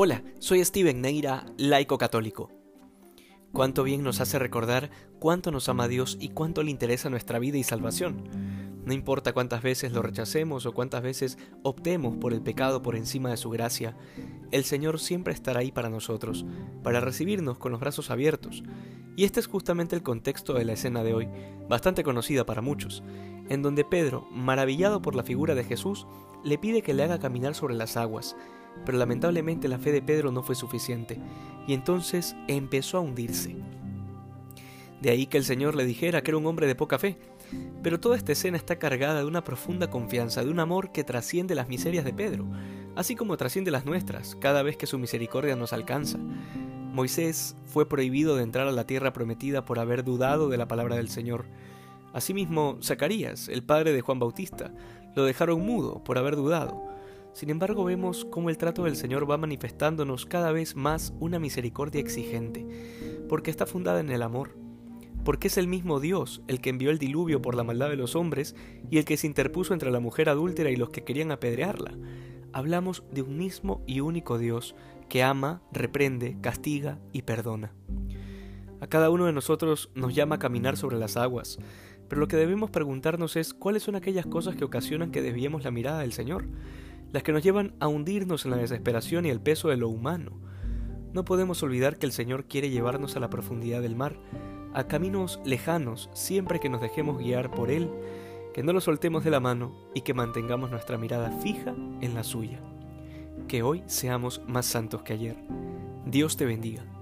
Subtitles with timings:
[0.00, 2.52] Hola, soy Steven Neira, laico católico.
[3.52, 7.58] Cuánto bien nos hace recordar cuánto nos ama Dios y cuánto le interesa nuestra vida
[7.58, 8.22] y salvación.
[8.84, 13.30] No importa cuántas veces lo rechacemos o cuántas veces optemos por el pecado por encima
[13.30, 13.96] de su gracia,
[14.52, 16.46] el Señor siempre estará ahí para nosotros,
[16.84, 18.62] para recibirnos con los brazos abiertos.
[19.16, 21.28] Y este es justamente el contexto de la escena de hoy,
[21.68, 23.02] bastante conocida para muchos,
[23.48, 26.06] en donde Pedro, maravillado por la figura de Jesús,
[26.44, 28.36] le pide que le haga caminar sobre las aguas,
[28.84, 31.18] pero lamentablemente la fe de Pedro no fue suficiente,
[31.66, 33.56] y entonces empezó a hundirse.
[35.00, 37.16] De ahí que el Señor le dijera que era un hombre de poca fe,
[37.82, 41.54] pero toda esta escena está cargada de una profunda confianza, de un amor que trasciende
[41.54, 42.46] las miserias de Pedro,
[42.96, 46.18] así como trasciende las nuestras, cada vez que su misericordia nos alcanza.
[46.92, 50.96] Moisés fue prohibido de entrar a la tierra prometida por haber dudado de la palabra
[50.96, 51.44] del Señor.
[52.12, 54.72] Asimismo, Zacarías, el padre de Juan Bautista,
[55.14, 56.82] lo dejaron mudo por haber dudado.
[57.32, 62.00] Sin embargo, vemos cómo el trato del Señor va manifestándonos cada vez más una misericordia
[62.00, 62.66] exigente,
[63.28, 64.56] porque está fundada en el amor,
[65.24, 68.16] porque es el mismo Dios el que envió el diluvio por la maldad de los
[68.16, 68.56] hombres
[68.90, 71.96] y el que se interpuso entre la mujer adúltera y los que querían apedrearla.
[72.52, 74.74] Hablamos de un mismo y único Dios
[75.08, 77.74] que ama, reprende, castiga y perdona.
[78.80, 81.58] A cada uno de nosotros nos llama a caminar sobre las aguas,
[82.08, 85.70] pero lo que debemos preguntarnos es cuáles son aquellas cosas que ocasionan que desviemos la
[85.70, 86.46] mirada del Señor
[87.12, 90.40] las que nos llevan a hundirnos en la desesperación y el peso de lo humano.
[91.12, 94.18] No podemos olvidar que el Señor quiere llevarnos a la profundidad del mar,
[94.74, 97.90] a caminos lejanos siempre que nos dejemos guiar por Él,
[98.52, 102.24] que no lo soltemos de la mano y que mantengamos nuestra mirada fija en la
[102.24, 102.60] suya.
[103.46, 105.36] Que hoy seamos más santos que ayer.
[106.04, 106.97] Dios te bendiga.